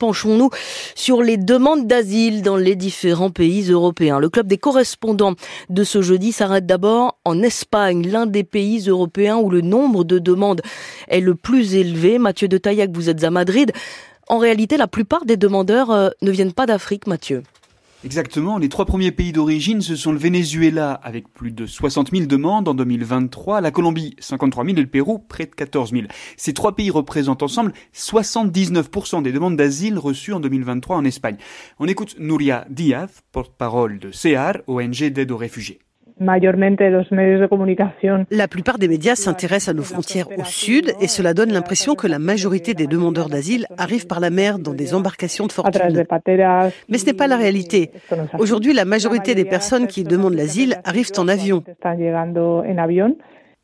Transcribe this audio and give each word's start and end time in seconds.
Penchons-nous 0.00 0.50
sur 0.96 1.22
les 1.22 1.36
demandes 1.36 1.86
d'asile 1.86 2.42
dans 2.42 2.56
les 2.56 2.74
différents 2.74 3.30
pays 3.30 3.70
européens. 3.70 4.18
Le 4.18 4.28
club 4.28 4.48
des 4.48 4.58
correspondants 4.58 5.36
de 5.70 5.84
ce 5.84 6.02
jeudi 6.02 6.32
s'arrête 6.32 6.66
d'abord 6.66 7.16
en 7.24 7.40
Espagne, 7.44 8.04
l'un 8.04 8.26
des 8.26 8.42
pays 8.42 8.88
européens 8.88 9.36
où 9.36 9.50
le 9.50 9.60
nombre 9.60 10.02
de 10.02 10.18
demandes 10.18 10.62
est 11.06 11.20
le 11.20 11.36
plus 11.36 11.76
élevé. 11.76 12.18
Mathieu 12.18 12.48
de 12.48 12.58
Taillac, 12.58 12.90
vous 12.92 13.08
êtes 13.08 13.22
à 13.22 13.30
Madrid. 13.30 13.70
En 14.26 14.38
réalité, 14.38 14.76
la 14.76 14.88
plupart 14.88 15.26
des 15.26 15.36
demandeurs 15.36 15.92
euh, 15.92 16.10
ne 16.22 16.32
viennent 16.32 16.54
pas 16.54 16.66
d'Afrique, 16.66 17.06
Mathieu. 17.06 17.44
Exactement, 18.04 18.58
les 18.58 18.68
trois 18.68 18.84
premiers 18.84 19.12
pays 19.12 19.32
d'origine, 19.32 19.80
ce 19.80 19.96
sont 19.96 20.12
le 20.12 20.18
Venezuela 20.18 20.92
avec 20.92 21.32
plus 21.32 21.52
de 21.52 21.64
60 21.64 22.10
000 22.10 22.26
demandes 22.26 22.68
en 22.68 22.74
2023, 22.74 23.62
la 23.62 23.70
Colombie 23.70 24.14
53 24.18 24.62
000 24.66 24.76
et 24.76 24.82
le 24.82 24.86
Pérou 24.86 25.18
près 25.18 25.46
de 25.46 25.54
14 25.54 25.92
000. 25.92 26.04
Ces 26.36 26.52
trois 26.52 26.76
pays 26.76 26.90
représentent 26.90 27.42
ensemble 27.42 27.72
79% 27.94 29.22
des 29.22 29.32
demandes 29.32 29.56
d'asile 29.56 29.98
reçues 29.98 30.34
en 30.34 30.40
2023 30.40 30.96
en 30.96 31.04
Espagne. 31.06 31.38
On 31.78 31.88
écoute 31.88 32.16
Nuria 32.18 32.66
Diaz, 32.68 33.22
porte-parole 33.32 33.98
de 33.98 34.10
CEAR, 34.10 34.58
ONG 34.66 35.04
d'aide 35.04 35.32
aux 35.32 35.38
réfugiés. 35.38 35.80
La 36.20 36.38
plupart 38.48 38.78
des 38.78 38.88
médias 38.88 39.16
s'intéressent 39.16 39.68
à 39.68 39.76
nos 39.76 39.82
frontières 39.82 40.28
au 40.38 40.44
sud 40.44 40.94
et 41.00 41.08
cela 41.08 41.34
donne 41.34 41.52
l'impression 41.52 41.94
que 41.96 42.06
la 42.06 42.20
majorité 42.20 42.74
des 42.74 42.86
demandeurs 42.86 43.28
d'asile 43.28 43.66
arrivent 43.78 44.06
par 44.06 44.20
la 44.20 44.30
mer 44.30 44.60
dans 44.60 44.74
des 44.74 44.94
embarcations 44.94 45.46
de 45.46 45.52
fortune. 45.52 46.04
Mais 46.88 46.98
ce 46.98 47.06
n'est 47.06 47.14
pas 47.14 47.26
la 47.26 47.36
réalité. 47.36 47.90
Aujourd'hui, 48.38 48.72
la 48.72 48.84
majorité 48.84 49.34
des 49.34 49.44
personnes 49.44 49.88
qui 49.88 50.04
demandent 50.04 50.34
l'asile 50.34 50.80
arrivent 50.84 51.10
en 51.16 51.26
avion. 51.26 51.64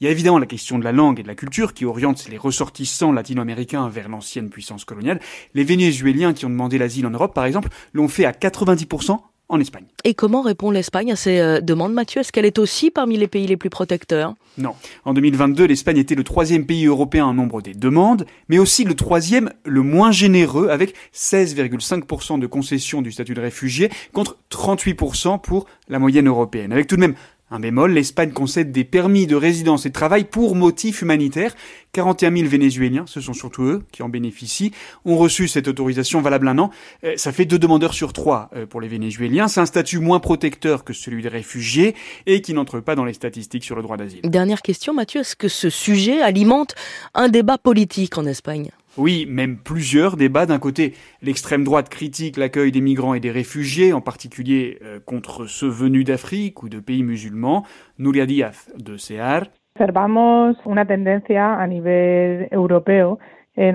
Il 0.00 0.04
y 0.04 0.08
a 0.08 0.10
évidemment 0.10 0.38
la 0.38 0.46
question 0.46 0.78
de 0.78 0.84
la 0.84 0.92
langue 0.92 1.18
et 1.18 1.22
de 1.22 1.28
la 1.28 1.34
culture 1.34 1.72
qui 1.72 1.86
oriente 1.86 2.28
les 2.28 2.36
ressortissants 2.36 3.12
latino-américains 3.12 3.88
vers 3.88 4.10
l'ancienne 4.10 4.50
puissance 4.50 4.84
coloniale. 4.84 5.20
Les 5.54 5.64
Vénézuéliens 5.64 6.34
qui 6.34 6.44
ont 6.44 6.50
demandé 6.50 6.76
l'asile 6.76 7.06
en 7.06 7.10
Europe, 7.10 7.34
par 7.34 7.46
exemple, 7.46 7.70
l'ont 7.94 8.08
fait 8.08 8.26
à 8.26 8.32
90% 8.32 9.18
en 9.48 9.60
Espagne. 9.60 9.84
Et 10.04 10.14
comment 10.14 10.42
répond 10.42 10.70
l'Espagne 10.70 11.12
à 11.12 11.16
ces 11.16 11.38
euh, 11.38 11.60
demandes, 11.60 11.92
Mathieu? 11.92 12.20
Est-ce 12.20 12.32
qu'elle 12.32 12.46
est 12.46 12.58
aussi 12.58 12.90
parmi 12.90 13.16
les 13.16 13.28
pays 13.28 13.46
les 13.46 13.56
plus 13.56 13.70
protecteurs? 13.70 14.34
Non. 14.58 14.74
En 15.04 15.14
2022, 15.14 15.66
l'Espagne 15.66 15.98
était 15.98 16.14
le 16.14 16.24
troisième 16.24 16.66
pays 16.66 16.86
européen 16.86 17.26
en 17.26 17.34
nombre 17.34 17.62
des 17.62 17.74
demandes, 17.74 18.26
mais 18.48 18.58
aussi 18.58 18.84
le 18.84 18.94
troisième 18.94 19.50
le 19.64 19.82
moins 19.82 20.10
généreux, 20.10 20.68
avec 20.68 20.94
16,5% 21.14 22.38
de 22.38 22.46
concession 22.46 23.02
du 23.02 23.12
statut 23.12 23.34
de 23.34 23.40
réfugié 23.40 23.90
contre 24.12 24.38
38% 24.50 25.40
pour 25.40 25.66
la 25.88 25.98
moyenne 25.98 26.26
européenne. 26.26 26.72
Avec 26.72 26.86
tout 26.86 26.96
de 26.96 27.00
même 27.00 27.14
un 27.50 27.60
bémol, 27.60 27.92
l'Espagne 27.92 28.32
concède 28.32 28.72
des 28.72 28.82
permis 28.82 29.28
de 29.28 29.36
résidence 29.36 29.86
et 29.86 29.90
de 29.90 29.94
travail 29.94 30.24
pour 30.24 30.56
motifs 30.56 31.02
humanitaires. 31.02 31.54
41 31.92 32.36
000 32.36 32.48
Vénézuéliens, 32.48 33.04
ce 33.06 33.20
sont 33.20 33.32
surtout 33.34 33.62
eux 33.62 33.82
qui 33.92 34.02
en 34.02 34.08
bénéficient, 34.08 34.72
ont 35.04 35.16
reçu 35.16 35.46
cette 35.46 35.68
autorisation 35.68 36.20
valable 36.20 36.48
un 36.48 36.58
an. 36.58 36.70
Euh, 37.04 37.14
ça 37.16 37.30
fait 37.30 37.44
deux 37.44 37.58
demandeurs 37.58 37.94
sur 37.94 38.12
trois 38.12 38.50
euh, 38.54 38.66
pour 38.66 38.80
les 38.80 38.88
Vénézuéliens. 38.88 39.46
C'est 39.46 39.60
un 39.60 39.66
statut 39.66 40.00
moins 40.00 40.18
protecteur 40.18 40.82
que 40.82 40.92
celui 40.92 41.22
des 41.22 41.28
réfugiés 41.28 41.94
et 42.26 42.40
qui 42.40 42.52
n'entre 42.52 42.80
pas 42.80 42.96
dans 42.96 43.04
les 43.04 43.14
statistiques 43.14 43.64
sur 43.64 43.76
le 43.76 43.82
droit 43.82 43.96
d'asile. 43.96 44.22
Dernière 44.24 44.60
question, 44.60 44.92
Mathieu, 44.92 45.20
est-ce 45.20 45.36
que 45.36 45.48
ce 45.48 45.70
sujet 45.70 46.20
alimente 46.20 46.74
un 47.14 47.28
débat 47.28 47.58
politique 47.58 48.18
en 48.18 48.26
Espagne? 48.26 48.70
Oui, 48.98 49.26
même 49.28 49.56
plusieurs 49.56 50.16
débats. 50.16 50.46
D'un 50.46 50.58
côté, 50.58 50.94
l'extrême 51.22 51.64
droite 51.64 51.88
critique 51.88 52.36
l'accueil 52.36 52.72
des 52.72 52.80
migrants 52.80 53.14
et 53.14 53.20
des 53.20 53.30
réfugiés, 53.30 53.92
en 53.92 54.00
particulier 54.00 54.78
euh, 54.82 54.98
contre 55.04 55.46
ceux 55.46 55.68
venus 55.68 56.04
d'Afrique 56.04 56.62
ou 56.62 56.68
de 56.68 56.80
pays 56.80 57.02
musulmans. 57.02 57.64
Nuria 57.98 58.26
Díaz 58.26 58.70
de 58.76 58.96
CEAR. 58.96 59.42
Observamos 59.78 60.56
una 60.64 60.86
tendencia 60.86 61.54
a 61.54 61.66
nivel 61.66 62.48
europeo 62.50 63.18
eh, 63.58 63.72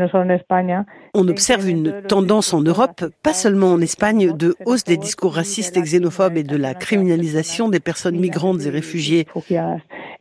on 1.15 1.27
observe 1.27 1.67
une 1.67 2.03
tendance 2.03 2.53
en 2.53 2.61
Europe, 2.61 3.03
pas 3.23 3.33
seulement 3.33 3.73
en 3.73 3.81
Espagne, 3.81 4.31
de 4.37 4.55
hausse 4.65 4.83
des 4.83 4.97
discours 4.97 5.33
racistes 5.33 5.75
et 5.75 5.81
xénophobes 5.81 6.37
et 6.37 6.43
de 6.43 6.55
la 6.55 6.75
criminalisation 6.75 7.67
des 7.67 7.79
personnes 7.79 8.19
migrantes 8.19 8.61
et 8.65 8.69
réfugiées. 8.69 9.25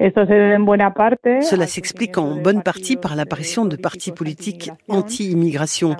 Cela 0.00 1.66
s'explique 1.66 2.16
en 2.16 2.36
bonne 2.36 2.62
partie 2.62 2.96
par 2.96 3.16
l'apparition 3.16 3.66
de 3.66 3.76
partis 3.76 4.12
politiques 4.12 4.70
anti-immigration. 4.88 5.94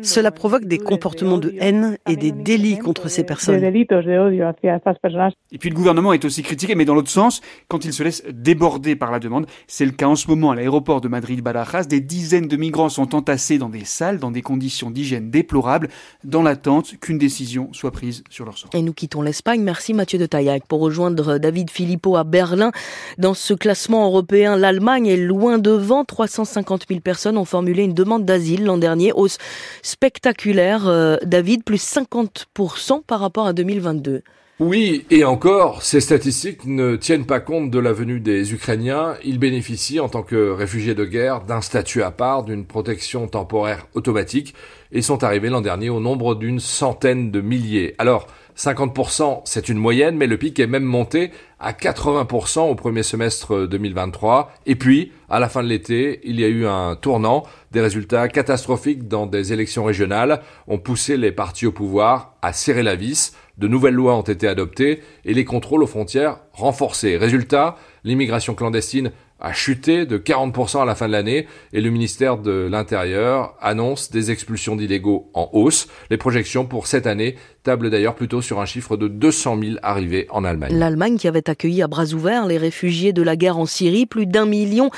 Cela 0.00 0.30
provoque 0.30 0.64
des 0.64 0.78
comportements 0.78 1.36
de 1.36 1.54
haine 1.60 1.98
et 2.08 2.16
des 2.16 2.32
délits 2.32 2.78
contre 2.78 3.08
ces 3.08 3.24
personnes. 3.24 3.62
Et 3.62 5.58
puis 5.58 5.68
le 5.68 5.74
gouvernement 5.74 6.14
est 6.14 6.24
aussi 6.24 6.42
critiqué, 6.42 6.74
mais 6.74 6.86
dans 6.86 6.94
l'autre 6.94 7.10
sens, 7.10 7.42
quand 7.68 7.84
il 7.84 7.92
se 7.92 8.02
laisse 8.02 8.24
déborder 8.32 8.96
par 8.96 9.12
la 9.12 9.18
demande. 9.18 9.46
C'est 9.66 9.84
le 9.84 9.92
cas 9.92 10.06
en 10.06 10.16
ce 10.16 10.28
moment 10.28 10.50
à 10.50 10.54
l'aéroport 10.54 11.02
de 11.02 11.08
Madrid-Badajoz. 11.08 11.88
Des 11.88 12.00
dizaines 12.00 12.48
de 12.48 12.56
migrants 12.56 12.88
sont 12.88 13.14
entassés 13.14 13.58
dans 13.58 13.68
des 13.68 13.84
salles, 13.84 14.18
dans 14.18 14.30
des 14.30 14.40
conditions 14.40 14.90
d'hygiène 14.90 15.30
déplorables, 15.30 15.88
dans 16.24 16.42
l'attente 16.42 16.94
qu'une 17.00 17.18
décision 17.18 17.68
soit 17.72 17.90
prise 17.90 18.24
sur 18.30 18.46
leur 18.46 18.56
sort. 18.56 18.70
Et 18.72 18.80
nous 18.80 18.94
quittons 18.94 19.20
l'Espagne. 19.20 19.62
Merci 19.62 19.92
Mathieu 19.92 20.18
de 20.18 20.24
Taillac 20.24 20.64
pour 20.66 20.80
rejoindre 20.80 21.36
David 21.36 21.70
Philippot 21.70 22.16
à 22.16 22.24
Berlin 22.24 22.72
dans 23.18 23.34
ce 23.42 23.54
classement 23.54 24.06
européen, 24.06 24.56
l'Allemagne 24.56 25.08
est 25.08 25.16
loin 25.16 25.58
devant. 25.58 26.04
350 26.04 26.84
000 26.88 27.00
personnes 27.00 27.36
ont 27.36 27.44
formulé 27.44 27.82
une 27.82 27.92
demande 27.92 28.24
d'asile 28.24 28.64
l'an 28.64 28.78
dernier. 28.78 29.12
Hausse 29.12 29.38
spectaculaire, 29.82 30.86
euh, 30.86 31.16
David, 31.24 31.64
plus 31.64 31.82
50% 31.82 33.02
par 33.04 33.18
rapport 33.18 33.46
à 33.46 33.52
2022. 33.52 34.22
Oui, 34.60 35.06
et 35.10 35.24
encore, 35.24 35.82
ces 35.82 36.00
statistiques 36.00 36.66
ne 36.66 36.94
tiennent 36.94 37.26
pas 37.26 37.40
compte 37.40 37.68
de 37.72 37.80
la 37.80 37.92
venue 37.92 38.20
des 38.20 38.52
Ukrainiens. 38.52 39.16
Ils 39.24 39.40
bénéficient, 39.40 39.98
en 39.98 40.08
tant 40.08 40.22
que 40.22 40.50
réfugiés 40.50 40.94
de 40.94 41.04
guerre, 41.04 41.40
d'un 41.40 41.62
statut 41.62 42.04
à 42.04 42.12
part, 42.12 42.44
d'une 42.44 42.64
protection 42.64 43.26
temporaire 43.26 43.88
automatique, 43.94 44.54
et 44.92 45.02
sont 45.02 45.24
arrivés 45.24 45.48
l'an 45.48 45.60
dernier 45.60 45.90
au 45.90 46.00
nombre 46.00 46.34
d'une 46.34 46.60
centaine 46.60 47.30
de 47.30 47.40
milliers. 47.40 47.94
Alors, 47.98 48.26
50%, 48.56 49.40
c'est 49.44 49.68
une 49.68 49.78
moyenne, 49.78 50.16
mais 50.16 50.26
le 50.26 50.36
pic 50.36 50.60
est 50.60 50.66
même 50.66 50.84
monté 50.84 51.30
à 51.58 51.72
80% 51.72 52.70
au 52.70 52.74
premier 52.74 53.02
semestre 53.02 53.66
2023. 53.66 54.52
Et 54.66 54.76
puis, 54.76 55.12
à 55.30 55.40
la 55.40 55.48
fin 55.48 55.62
de 55.62 55.68
l'été, 55.68 56.20
il 56.24 56.38
y 56.38 56.44
a 56.44 56.48
eu 56.48 56.66
un 56.66 56.94
tournant. 56.96 57.44
Des 57.70 57.80
résultats 57.80 58.28
catastrophiques 58.28 59.08
dans 59.08 59.26
des 59.26 59.52
élections 59.54 59.84
régionales 59.84 60.42
ont 60.68 60.78
poussé 60.78 61.16
les 61.16 61.32
partis 61.32 61.66
au 61.66 61.72
pouvoir 61.72 62.34
à 62.42 62.52
serrer 62.52 62.82
la 62.82 62.94
vis. 62.94 63.34
De 63.56 63.68
nouvelles 63.68 63.94
lois 63.94 64.16
ont 64.16 64.22
été 64.22 64.46
adoptées 64.48 65.02
et 65.24 65.34
les 65.34 65.44
contrôles 65.44 65.82
aux 65.82 65.86
frontières 65.86 66.40
renforcés. 66.52 67.16
Résultat, 67.16 67.76
l'immigration 68.04 68.54
clandestine 68.54 69.12
a 69.42 69.52
chuté 69.52 70.06
de 70.06 70.18
40% 70.18 70.82
à 70.82 70.84
la 70.84 70.94
fin 70.94 71.08
de 71.08 71.12
l'année 71.12 71.46
et 71.72 71.80
le 71.80 71.90
ministère 71.90 72.38
de 72.38 72.68
l'Intérieur 72.70 73.54
annonce 73.60 74.10
des 74.10 74.30
expulsions 74.30 74.76
d'illégaux 74.76 75.30
en 75.34 75.50
hausse. 75.52 75.88
Les 76.10 76.16
projections 76.16 76.64
pour 76.64 76.86
cette 76.86 77.08
année 77.08 77.34
tablent 77.64 77.90
d'ailleurs 77.90 78.14
plutôt 78.14 78.40
sur 78.40 78.60
un 78.60 78.66
chiffre 78.66 78.96
de 78.96 79.08
200 79.08 79.58
000 79.60 79.76
arrivés 79.82 80.26
en 80.30 80.44
Allemagne. 80.44 80.78
L'Allemagne 80.78 81.18
qui 81.18 81.26
avait 81.26 81.50
accueilli 81.50 81.82
à 81.82 81.88
bras 81.88 82.06
ouverts 82.14 82.46
les 82.46 82.56
réfugiés 82.56 83.12
de 83.12 83.22
la 83.22 83.34
guerre 83.34 83.58
en 83.58 83.66
Syrie, 83.66 84.06
plus 84.06 84.26
d'un 84.26 84.46
million 84.46 84.90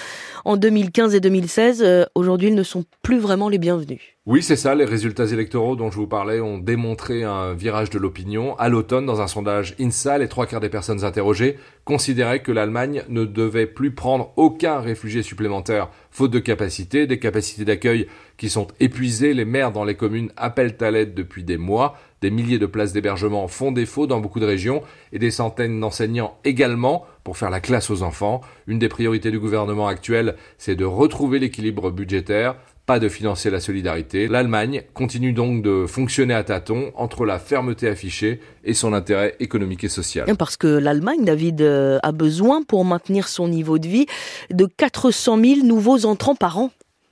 en 0.44 0.58
2015 0.58 1.14
et 1.14 1.20
2016, 1.20 1.82
euh, 1.82 2.04
aujourd'hui 2.14 2.48
ils 2.48 2.54
ne 2.54 2.62
sont 2.62 2.84
plus 3.02 3.18
vraiment 3.18 3.48
les 3.48 3.58
bienvenus. 3.58 4.13
Oui, 4.26 4.42
c'est 4.42 4.56
ça, 4.56 4.74
les 4.74 4.86
résultats 4.86 5.26
électoraux 5.26 5.76
dont 5.76 5.90
je 5.90 5.96
vous 5.96 6.06
parlais 6.06 6.40
ont 6.40 6.56
démontré 6.56 7.24
un 7.24 7.52
virage 7.52 7.90
de 7.90 7.98
l'opinion. 7.98 8.56
À 8.56 8.70
l'automne, 8.70 9.04
dans 9.04 9.20
un 9.20 9.26
sondage 9.26 9.74
INSA, 9.78 10.16
les 10.16 10.28
trois 10.28 10.46
quarts 10.46 10.62
des 10.62 10.70
personnes 10.70 11.04
interrogées 11.04 11.58
considéraient 11.84 12.40
que 12.40 12.50
l'Allemagne 12.50 13.02
ne 13.10 13.26
devait 13.26 13.66
plus 13.66 13.90
prendre 13.90 14.32
aucun 14.36 14.80
réfugié 14.80 15.22
supplémentaire 15.22 15.90
faute 16.10 16.30
de 16.30 16.38
capacité, 16.38 17.06
des 17.06 17.18
capacités 17.18 17.66
d'accueil 17.66 18.06
qui 18.38 18.48
sont 18.48 18.68
épuisées. 18.80 19.34
Les 19.34 19.44
maires 19.44 19.72
dans 19.72 19.84
les 19.84 19.94
communes 19.94 20.32
appellent 20.38 20.78
à 20.80 20.90
l'aide 20.90 21.12
depuis 21.12 21.44
des 21.44 21.58
mois. 21.58 21.98
Des 22.22 22.30
milliers 22.30 22.58
de 22.58 22.64
places 22.64 22.94
d'hébergement 22.94 23.46
font 23.46 23.72
défaut 23.72 24.06
dans 24.06 24.20
beaucoup 24.20 24.40
de 24.40 24.46
régions 24.46 24.82
et 25.12 25.18
des 25.18 25.30
centaines 25.30 25.78
d'enseignants 25.78 26.38
également 26.44 27.04
pour 27.24 27.36
faire 27.36 27.50
la 27.50 27.60
classe 27.60 27.90
aux 27.90 28.02
enfants. 28.02 28.40
Une 28.66 28.78
des 28.78 28.88
priorités 28.88 29.30
du 29.30 29.38
gouvernement 29.38 29.86
actuel, 29.86 30.36
c'est 30.56 30.76
de 30.76 30.86
retrouver 30.86 31.38
l'équilibre 31.38 31.90
budgétaire 31.90 32.56
pas 32.86 32.98
de 32.98 33.08
financer 33.08 33.50
la 33.50 33.60
solidarité. 33.60 34.28
L'Allemagne 34.28 34.82
continue 34.92 35.32
donc 35.32 35.62
de 35.62 35.86
fonctionner 35.86 36.34
à 36.34 36.44
tâtons 36.44 36.92
entre 36.96 37.24
la 37.24 37.38
fermeté 37.38 37.88
affichée 37.88 38.40
et 38.62 38.74
son 38.74 38.92
intérêt 38.92 39.36
économique 39.40 39.84
et 39.84 39.88
social. 39.88 40.26
Parce 40.36 40.56
que 40.56 40.66
l'Allemagne, 40.66 41.24
David, 41.24 41.62
euh, 41.62 41.98
a 42.02 42.12
besoin 42.12 42.62
pour 42.62 42.84
maintenir 42.84 43.28
son 43.28 43.48
niveau 43.48 43.78
de 43.78 43.88
vie 43.88 44.06
de 44.50 44.66
400 44.66 45.38
000 45.38 45.66
nouveaux 45.66 46.04
entrants 46.04 46.34
par 46.34 46.58
an. 46.58 46.70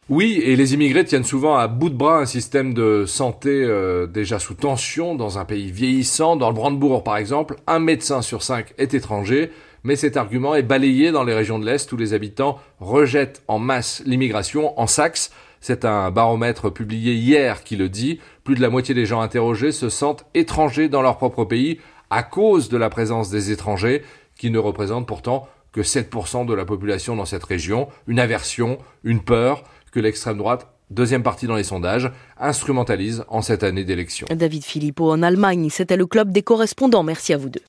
Oui, 0.08 0.42
et 0.44 0.56
les 0.56 0.74
immigrés 0.74 1.04
tiennent 1.04 1.24
souvent 1.24 1.56
à 1.56 1.68
bout 1.68 1.88
de 1.88 1.94
bras 1.94 2.18
un 2.18 2.26
système 2.26 2.74
de 2.74 3.04
santé 3.06 3.50
euh, 3.50 4.06
déjà 4.06 4.38
sous 4.38 4.54
tension 4.54 5.14
dans 5.14 5.38
un 5.38 5.44
pays 5.44 5.70
vieillissant. 5.70 6.36
Dans 6.36 6.48
le 6.48 6.54
Brandebourg, 6.54 7.02
par 7.02 7.16
exemple, 7.16 7.56
un 7.66 7.78
médecin 7.78 8.20
sur 8.20 8.42
cinq 8.42 8.74
est 8.78 8.94
étranger 8.94 9.50
mais 9.84 9.96
cet 9.96 10.16
argument 10.16 10.54
est 10.54 10.62
balayé 10.62 11.10
dans 11.10 11.24
les 11.24 11.34
régions 11.34 11.58
de 11.58 11.66
l'Est 11.66 11.90
où 11.92 11.96
les 11.96 12.14
habitants 12.14 12.58
rejettent 12.78 13.42
en 13.48 13.58
masse 13.58 14.02
l'immigration. 14.06 14.78
En 14.78 14.86
Saxe, 14.86 15.32
c'est 15.62 15.86
un 15.86 16.10
baromètre 16.10 16.70
publié 16.70 17.14
hier 17.14 17.64
qui 17.64 17.76
le 17.76 17.88
dit. 17.88 18.20
Plus 18.44 18.56
de 18.56 18.60
la 18.60 18.68
moitié 18.68 18.94
des 18.94 19.06
gens 19.06 19.22
interrogés 19.22 19.72
se 19.72 19.88
sentent 19.88 20.26
étrangers 20.34 20.90
dans 20.90 21.00
leur 21.00 21.16
propre 21.16 21.44
pays 21.44 21.78
à 22.10 22.22
cause 22.22 22.68
de 22.68 22.76
la 22.76 22.90
présence 22.90 23.30
des 23.30 23.52
étrangers, 23.52 24.02
qui 24.36 24.50
ne 24.50 24.58
représentent 24.58 25.06
pourtant 25.06 25.48
que 25.72 25.80
7% 25.80 26.44
de 26.44 26.52
la 26.52 26.66
population 26.66 27.16
dans 27.16 27.24
cette 27.24 27.44
région. 27.44 27.88
Une 28.06 28.18
aversion, 28.18 28.76
une 29.04 29.20
peur 29.20 29.64
que 29.92 30.00
l'extrême 30.00 30.36
droite 30.36 30.68
deuxième 30.92 31.22
partie 31.22 31.46
dans 31.46 31.56
les 31.56 31.64
sondages, 31.64 32.10
instrumentalise 32.38 33.24
en 33.28 33.42
cette 33.42 33.62
année 33.62 33.84
d'élection. 33.84 34.26
David 34.30 34.64
Philippot 34.64 35.10
en 35.10 35.22
Allemagne, 35.22 35.68
c'était 35.70 35.96
le 35.96 36.06
club 36.06 36.32
des 36.32 36.42
correspondants. 36.42 37.02
Merci 37.02 37.32
à 37.32 37.38
vous 37.38 37.48
deux. 37.48 37.60